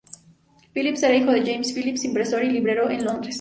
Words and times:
Phillips 0.73 1.03
era 1.03 1.15
hijo 1.15 1.29
de 1.29 1.43
James 1.45 1.73
Phillips, 1.77 2.05
impresor 2.05 2.43
y 2.43 2.49
librero 2.49 2.89
en 2.89 3.05
Londres. 3.05 3.29